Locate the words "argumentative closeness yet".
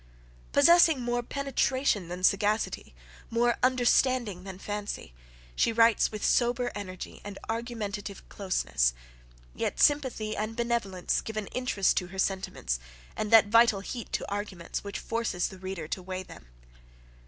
7.47-9.79